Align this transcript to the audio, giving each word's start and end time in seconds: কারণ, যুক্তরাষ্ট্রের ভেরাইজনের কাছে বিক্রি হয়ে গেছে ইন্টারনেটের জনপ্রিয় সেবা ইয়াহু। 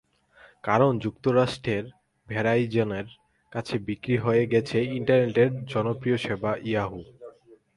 কারণ, 0.63 0.91
যুক্তরাষ্ট্রের 0.99 1.83
ভেরাইজনের 2.27 3.07
কাছে 3.53 3.75
বিক্রি 3.79 4.15
হয়ে 4.17 4.43
গেছে 4.45 4.77
ইন্টারনেটের 4.97 5.49
জনপ্রিয় 5.65 6.17
সেবা 6.17 6.51
ইয়াহু। 6.63 6.99